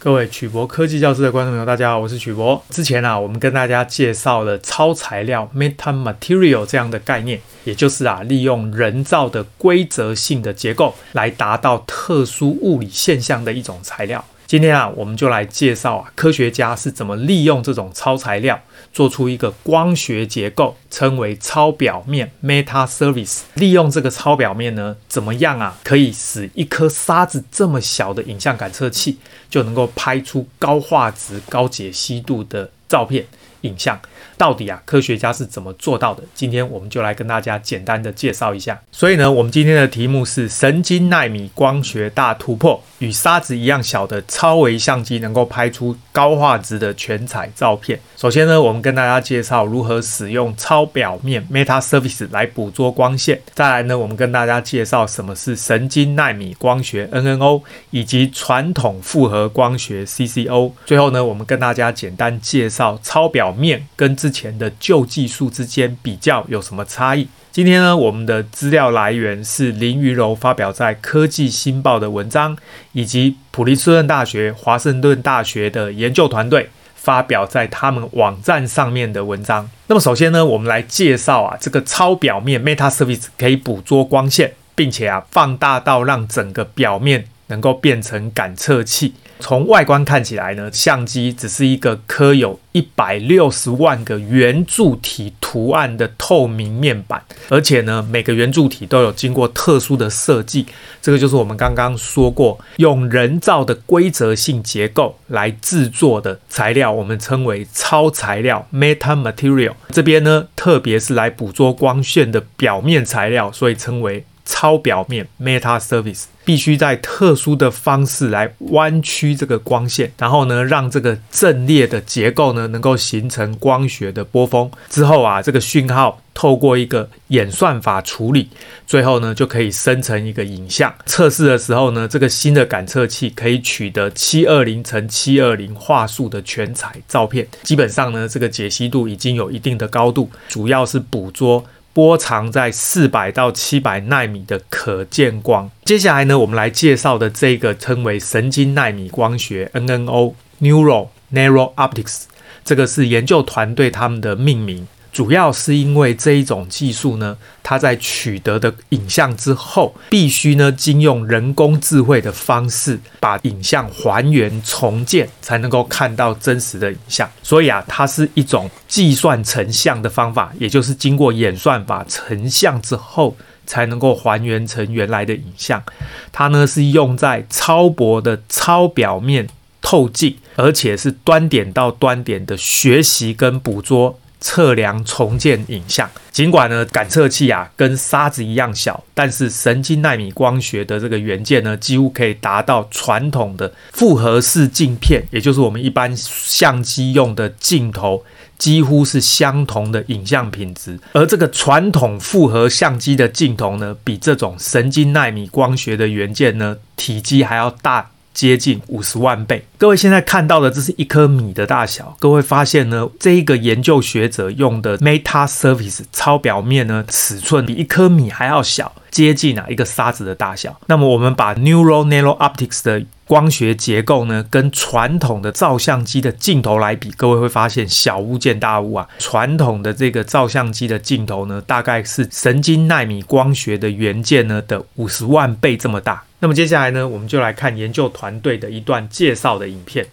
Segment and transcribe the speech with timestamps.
[0.00, 2.64] 各位曲博科技教室的观众朋友，大家好，我是曲博。
[2.70, 14.24] 之前啊，我们跟大家介绍了超材料 （metamaterial） 这样的概念，也就是啊，利用人造的规则性的结构来达到特殊物理现象的一种材料。
[14.48, 18.58] 今天啊，我们就来介绍啊，科学家是怎么利用这种超材料
[18.94, 23.40] 做出一个光学结构，称为超表面 （meta service）。
[23.52, 29.18] 利用这个超表面呢，怎么样啊，可以使一颗沙子这么小的影像感测器
[29.50, 33.26] 就能够拍出高画质、高解析度的照片。
[33.62, 33.98] 影像
[34.36, 36.22] 到底啊，科学家是怎么做到的？
[36.34, 38.78] 今天我们就来跟大家简单的介绍一下。
[38.92, 47.98] 所以呢，我们今天的题目是神经纳米光学大突破，与沙子一样小的超微相机能够拍出高画质的全彩照片。
[48.16, 53.40] 首先呢，我们跟大家介绍如何使用超表面 metasurface 来捕捉光线。
[53.54, 60.72] 再来呢，我们跟大家介绍什么是神经纳米光学 NNO，以及传统复合光学 CCO。
[60.86, 67.26] 最后呢，我们跟大家简单介绍超表表面跟之前的旧技术之间比较有什么差异？
[67.50, 72.54] 今天呢，我们的资料来源是林于柔发表在《科技新报》的文章，
[72.92, 79.70] 以及普林斯顿大学、华盛顿大学的研究团队发表在他们网站上面的文章。
[79.86, 89.12] 那么，首先呢，我们来介绍啊，这个超表面 metasurface 可以捕捉光线，并且啊，放大到让整个表面能够变成感测器。
[89.40, 100.66] 从外观看起来呢，相机只是一个刻有一百六十万个圆柱体图案的透明面板，而且呢，每个圆柱体都有经过特殊的设计。
[101.00, 109.74] 这个就是我们刚刚说过，用人造的规则性结构来制作的材料，我们称为超材料 （metamaterial）。
[109.90, 114.24] 这边呢，特别是来捕捉光线的表面材料，所以称为。
[114.48, 124.68] 超表面 metasurface 必须在特殊的方式来弯曲这个光线，然后呢，让这个阵列的结构呢能够形成光学的波峰。
[124.88, 128.48] 之后啊，这个讯号透过一个演算法处理，
[128.86, 130.92] 最后呢就可以生成一个影像。
[131.04, 137.46] 测试的时候呢，这个新的感测器可以取得七二零乘七二零画素的全彩照片。
[137.62, 141.62] 基本上呢，这个解析度已经有一定的高度，主要是捕捉。
[141.98, 145.68] 波长在四百到七百纳米的可见光。
[145.84, 152.26] 接下来呢，我们来介绍的这个称为神经纳米光学 （NNO，Neural Nano Optics），
[152.64, 154.86] 这个是研究团队他们的命名。
[155.12, 167.28] 主要是因为这一种技术呢，它在取得的影像之后，必须呢经用人工智慧的方式把影像还原重建，才能够看到真实的影像。
[167.42, 173.36] 所以啊，它是一种计算成像的方法，也就是经过演算法成像之后，
[173.66, 175.82] 才能够还原成原来的影像。
[176.30, 179.48] 它呢是用在超薄的超表面
[179.80, 184.20] 透镜，而且是端点到端点的学习跟捕捉。
[184.40, 198.24] 测量重建影像，尽管呢感测器啊跟沙子一样小，但是神经纳米光学的这个元件呢，几乎可以达到传统的复合式镜片，也就是我们一般相机用的镜头，
[198.56, 200.98] 几乎是相同的影像品质。
[201.12, 208.10] 而这个传统复合相机的镜头呢，比这种神经纳米光学的元件呢，体积还要大。
[208.38, 209.64] 接近五十万倍。
[209.78, 212.16] 各位现在看到的，这是一颗米的大小。
[212.20, 220.80] 各位发现呢，这一个研究学者用的 metasurface 超表面呢，尺寸比一颗米还要小，接近啊一个沙子的大小。
[220.86, 229.08] 那么我们把 Neural Nano Optics 的光学结构呢，跟传统的照相机的镜头来比，各位会发现小巫见大巫啊。
[229.18, 236.22] 传统的这个照相机的镜头呢，大概是神经纳米光学的元件呢的五十万倍这么大。
[236.40, 240.06] 那么接下来呢，我们就来看研究团队的一段介绍的影片。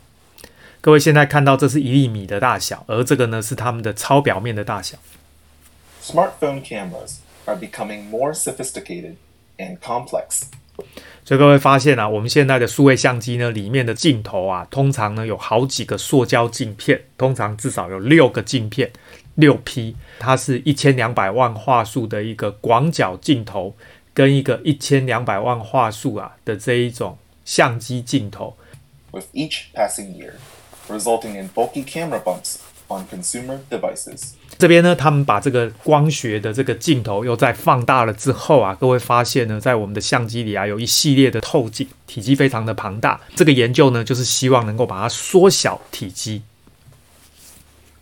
[0.81, 4.97] 各位现在看到，这是一粒米的大小，而这个呢是他们的超表面的大小。
[6.03, 9.15] Smartphone cameras are becoming more sophisticated
[9.57, 10.43] and complex.
[11.23, 18.91] 所以各位发现啊，我们现在的数位相机呢，里面的镜头啊，通常呢有好几个塑胶镜片，通常至少有六个镜片，
[19.35, 23.75] 六 P，它是一千两百万画素的一个广角镜头。
[24.15, 28.55] 跟一个一千两百万画素啊的这一种相机镜头
[29.11, 30.31] ，with each passing year
[30.87, 32.55] resulting in bulky camera bumps
[32.87, 34.31] on consumer devices。
[34.57, 43.19] 这边呢，他们把这个光学的这个镜头又再放大了之后啊，各位发现呢，在我们的相机里啊，有一系列的透镜，体积非常的庞大。
[43.35, 46.43] 这个研究呢，就是希望能够把它缩小体积。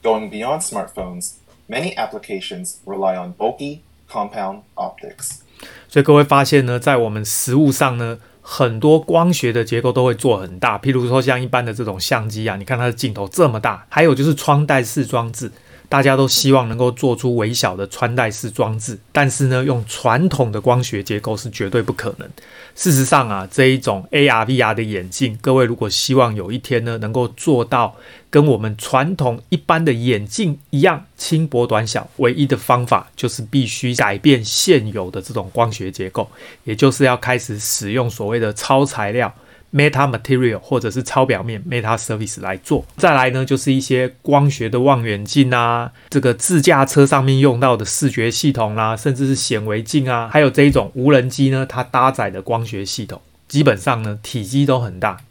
[0.04, 1.32] Going beyond smartphones,
[1.68, 5.40] many applications rely on bulky compound optics.
[5.88, 15.52] 所以各位发现呢，在我们实物上呢，很多光学的结构都会做很大，譬如说像一般的这种相机啊，你看它的镜头这么大，还有就是穿戴式装置。
[15.94, 22.28] 大家都希望能够做出微小的穿戴式装置，但是呢，用传统的光学结构是绝对不可能。
[22.74, 27.96] 事实上啊，这一种 AR、VR 的眼镜，各位如果希望有一天呢，能够做到
[28.32, 36.28] 跟我们传统一般的眼镜一样轻薄短小，唯一的方法就是必须改变现有的这种光学结构，
[36.64, 39.32] 也就是要开始使用所谓的超材料。
[39.74, 55.22] Meta Material 或者是超表面 Meta Service 来做，再来呢，就是一些光学的望远镜啊，这个自驾车上面用到的视觉系统啦、啊，甚至是显微镜啊，还有这一种无人机呢，它搭载的光学系统，基本上呢，体积都很大。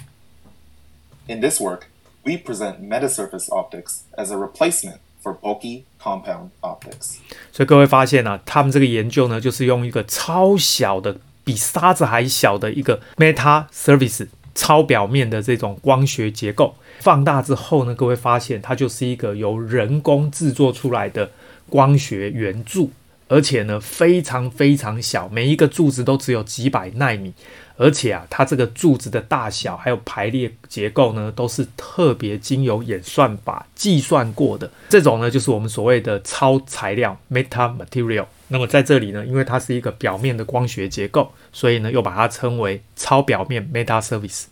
[1.28, 1.82] In this work,
[2.24, 7.18] we present metasurface optics as a replacement for bulky compound optics.
[7.52, 11.18] 所以各位发现啊，他们这个研究呢，就是用一个超小的。
[11.44, 21.30] 比沙子还小的一个 meta Service 超表面的这种光学结构，放大之后呢，各位发现它就是一个由人工制作出来的
[21.68, 22.90] 光学圆柱，
[23.32, 27.32] 而且呢非常非常小，每一个柱子都只有几百纳米，
[27.78, 38.26] 而且啊，它这个柱子的大小还有排列结构呢，都是特别经由演算法计算过的，这种呢就是我们所谓的超材料 meta material。
[38.48, 44.44] 那么在这里呢，因为它是一个表面的光学结构，所以呢又把它称为超表面 meta surface。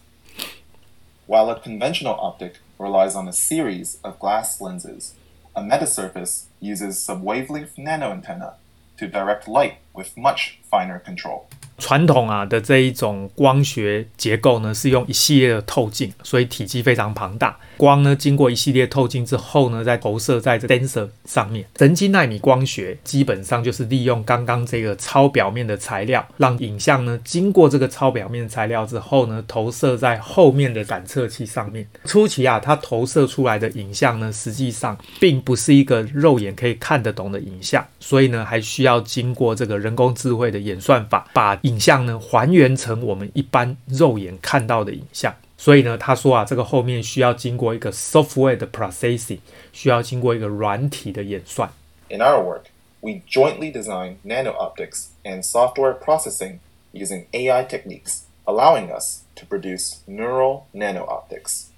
[1.27, 5.11] While a conventional optic relies on a series of glass lenses,
[5.53, 8.55] a metasurface uses subwavelength nanoantenna
[9.01, 11.43] to direct light with much finer control.
[11.79, 17.57] 传统啊的这一种光学结构呢，是用一系列的透镜，所以体积非常庞大。
[17.79, 21.65] 光呢经过一系列透镜之后呢，再投射在这 denser 上面。
[21.79, 31.89] 神经纳米光学基本上就是利用刚刚这个超表面的材料，让影像呢经过这个超表面材料之后呢，投射在后面的感测器上面。
[32.05, 49.40] 初期啊，它投射出来的影像呢，实际上并不是一个肉眼可以看得懂的影像，所以呢，还需要经过这个人工智慧的演算法，把影像呢还原成我们一般肉眼看到的影像，所以呢，他说啊，这个后面需要经过一个 software 的 processing，
[49.74, 51.70] 需要经过一个软体的演算。
[52.10, 52.66] In our work,
[53.02, 56.60] we jointly design nano optics and software processing
[56.94, 61.70] using AI techniques, allowing us to produce neural nano optics.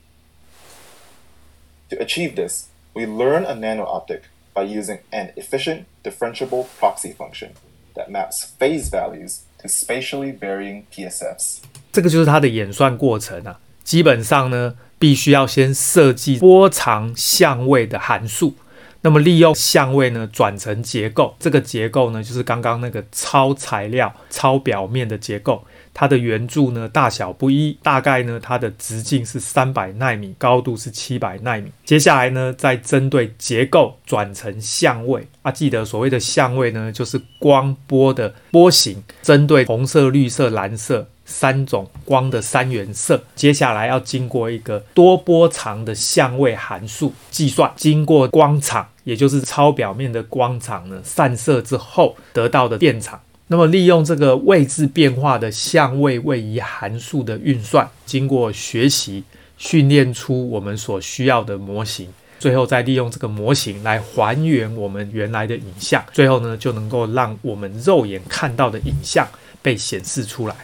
[1.89, 4.23] To achieve this, we learn a nano optic
[4.53, 7.51] by using an efficient differentiable proxy function
[7.94, 11.58] That maps phase values to spatially varying PSFs，
[11.92, 13.60] 这个就是它的演算过程啊。
[13.84, 18.54] 基本上呢，必须要先设计波长相位的函数，
[19.00, 25.64] 那么利用相位呢转成结构，这个结构呢就是刚刚那个超材料、超表面的结构。
[25.94, 31.70] 它的圆柱呢大小不一，大概呢它的直径是三百纳米，高度是七百纳米。
[31.84, 43.22] 接下来呢再针对结构转成相位啊，记得所谓的相位呢就是光波的波形，针对红色、绿色、蓝色三种光的三原色。
[43.34, 53.20] 接下来要经过一个多波长的相位函数计算，经过光场，也就是超表面的光场呢散射之后得到的电场。
[53.52, 59.22] 那么，利用这个位置变化的相位位移函数的运算，经过学习
[59.58, 69.28] 训练出我们所需要的模型，最后再利用这个模型来还原我们原来的影像，最后呢，就能够让我们肉眼看到的影像
[69.60, 70.56] 被显示出来。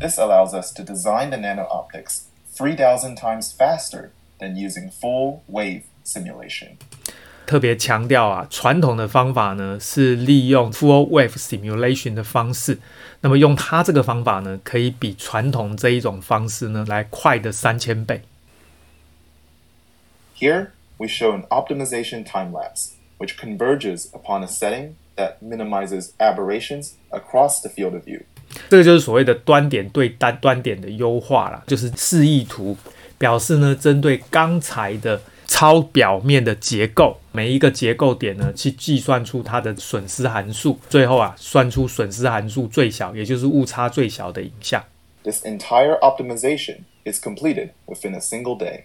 [0.00, 2.20] This allows us to design the nano optics
[2.56, 6.78] three thousand times faster than using full wave simulation.
[7.46, 12.78] 特别强调啊，传统的方法呢是利用 full wave simulation 的方式，
[13.20, 18.22] 那么用它这个方法呢，可以比传统这一种方式呢来快的三千倍。
[20.36, 27.60] Here we show an optimization time lapse, which converges upon a setting that minimizes aberrations across
[27.62, 28.22] the field of view。
[28.68, 32.76] 这个就是所谓的端点对单端点的优化啦，就是示意图
[33.16, 35.20] 表示呢，针对刚才的。
[35.46, 44.84] 超表面的结构，每一个结构点呢，去计算出它的损失函数，最后啊，算出损失函数最小，也就是误差最小的影像。
[45.22, 48.82] This entire optimization is completed within a single day.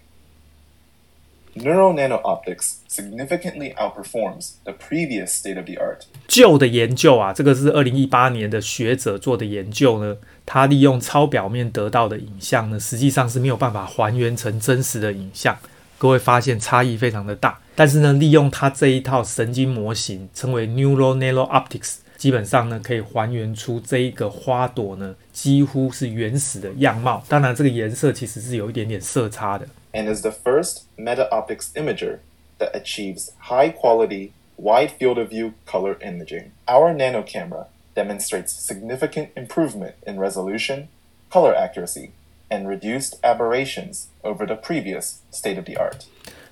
[1.54, 6.04] Neural nano optics significantly outperforms the previous state of the art.
[6.26, 10.16] 旧的研究啊，这个是二零一八年的学者做的研究呢，
[10.46, 15.58] 他利用超表面得到的影像呢，实际上是没有办法还原成真实的影像。
[16.01, 27.23] 各位发现差异非常的大，但是呢，利用它这一套神经模型，称为 Neural Nano Optics， 基本上呢可以还原出这一个花朵呢几乎是原始的样貌。
[27.27, 29.67] 当然，这个颜色其实是有一点点色差的。
[29.93, 32.19] And is the first meta optics imager
[32.59, 36.51] that achieves high quality wide field of view color imaging.
[36.67, 37.65] Our nano camera
[37.95, 40.89] demonstrates significant improvement in resolution,
[41.31, 42.11] color accuracy,
[42.52, 46.02] and reduced aberrations over the previous state of the art.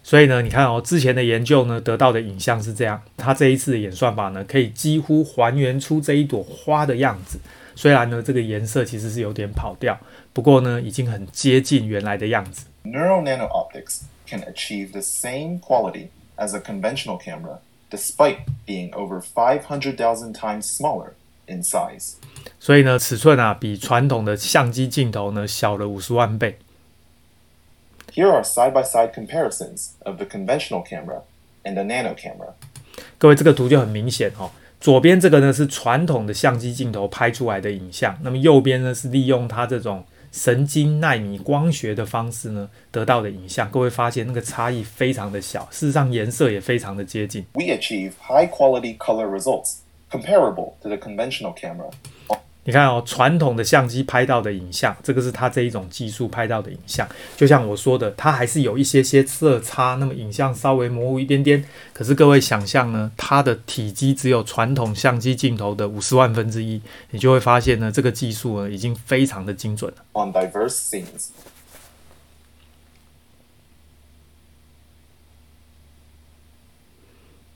[0.03, 7.39] 所以呢，你看哦，之前的研究呢得到的影像是这样，它这一次的演算法呢可以几乎还原出这一朵花的样子。
[7.77, 9.99] 虽然呢这个颜色其实是有点跑调，
[10.33, 12.65] 不过呢已经很接近原来的样子。
[12.85, 17.59] Neural nano optics can achieve the same quality as a conventional camera,
[17.91, 21.13] despite being over 500,000 times smaller
[21.51, 22.13] in size.
[22.59, 26.59] 所以呢，尺寸啊比传统的相机镜头呢小了五十万倍。
[28.13, 31.23] Here are side-by-side comparisons of the conventional camera
[31.65, 32.53] and the nano camera.
[33.19, 34.51] 各位，这个图就很明显哦。
[34.81, 43.71] 左边这个呢是传统的相机镜头拍出来的影像，那么右边呢是利用它这种神经纳米光学的方式呢得到的影像。
[43.71, 47.45] 各位发现那个差异非常的小，事实上颜色也非常的接近。
[47.53, 49.77] We achieve high-quality color results
[50.11, 51.91] comparable to the conventional camera.
[52.63, 57.09] 你看哦，传统的相机拍到的影像，这个是它这一种技术拍到的影像。
[57.35, 61.65] 就像我说的，它还是有一些些色差，那么影像稍微模糊一点点。
[61.95, 66.81] 可是各位想象呢，它的体积只有传统相机镜头的五十万分之一，
[67.13, 70.05] 你就会发现呢，这个技术呢已经非常的精准了。
[70.13, 71.29] On diverse scenes.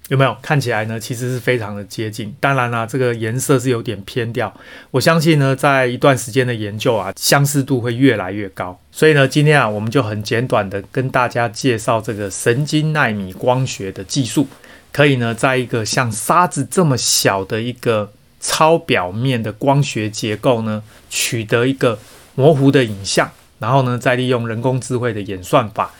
[0.08, 1.00] 有没有看起来呢？
[1.00, 2.34] 其实是非常的接近。
[2.38, 4.52] 当然啦、这个颜色是有点偏调。
[4.90, 8.78] 我相信呢，在一段时间的研究啊，相似度会越来越高。
[8.92, 14.46] 所以呢，今天啊，我们就很简短的跟大家介绍这个神经纳米光学的技术，
[14.92, 21.98] 可以呢，在一个像沙子这么小的一个超表面的光学结构呢，取得一个
[22.34, 25.90] 模糊的影像，然后呢，再利用人工智慧的演算法。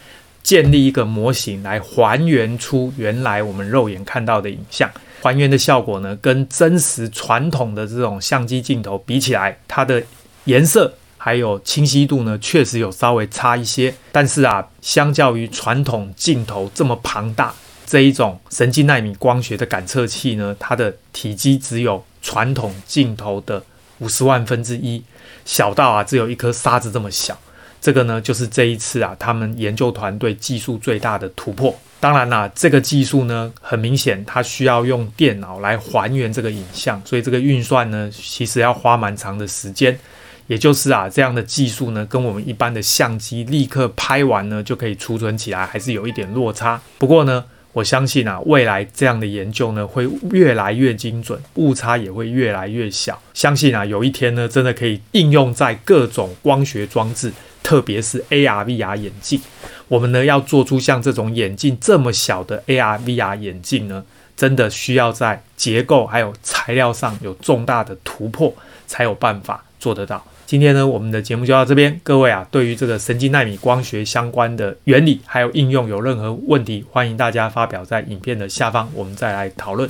[0.45, 4.89] 建立一个模型来还原出原来我们肉眼看到的影像，
[5.23, 10.03] 还原的效果呢，跟真实传统的这种相机镜头比起来，它的
[10.45, 13.95] 颜色还有清晰度呢，确实有稍微差一些。
[14.13, 17.55] 但是啊，相较于传统镜头这么庞大，
[17.87, 23.65] 这一种神经纳米光学的感测器呢，它的体积只有传统镜头的
[24.01, 25.03] 五十万分之一，
[25.47, 27.39] 小到啊，只有一颗沙子这么小。
[27.85, 31.79] 这个呢，就是这一次啊，他们研究团队技术最大的突破。
[32.01, 39.99] 当然啦，这个技术呢，很明显它需要用电脑来还原这个影像，所以这个运算呢，其实要花蛮长的时间。
[40.47, 46.81] 也就是啊，这样的技术呢，跟我们一般的相机立刻拍完呢就可以储存起来，还是有一点落差。
[46.97, 53.21] 不过呢，我相信啊，未来这样的研究呢，会越来越精准，误差也会越来越小。
[53.35, 57.33] 相信啊，有一天呢，真的可以应用在各种光学装置。
[57.65, 59.41] 特别是 AR、VR 眼镜，
[59.89, 64.05] 我们呢要做出像这种眼镜这么小的 AR、VR 眼镜呢，
[64.37, 68.55] 真的需要在结构还有材料上有重大的突破，
[68.87, 70.23] 才有办法做得到。
[70.47, 72.01] 今天呢，我们的节目就到这边。
[72.03, 79.89] 各位啊，对于这个神经纳米光学相关的原理还有应用有任何问题，欢迎大家发表在影片的下方，我们再来讨论。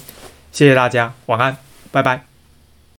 [0.52, 1.56] 谢谢大家，晚安，
[1.90, 2.33] 拜拜。